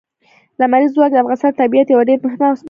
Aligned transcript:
لمریز 0.59 0.91
ځواک 0.95 1.11
د 1.13 1.17
افغانستان 1.21 1.51
د 1.51 1.57
طبیعت 1.61 1.87
یوه 1.89 2.03
ډېره 2.07 2.21
مهمه 2.21 2.31
او 2.31 2.35
بنسټیزه 2.39 2.47
برخه 2.49 2.59
ده. 2.59 2.59